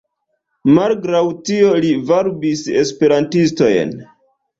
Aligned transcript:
Malgraŭ 0.77 1.19
tio 1.49 1.75
li 1.83 1.91
varbis 2.11 2.63
Esperantistojn. 2.85 3.93